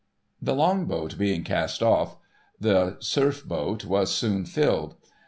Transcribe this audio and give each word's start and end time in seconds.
The 0.41 0.55
Long 0.55 0.85
boat 0.87 1.15
being 1.19 1.43
cast 1.43 1.83
off, 1.83 2.17
the 2.59 2.97
Surf 3.01 3.45
boat 3.45 3.85
was 3.85 4.11
soon 4.11 4.45
filled. 4.45 4.95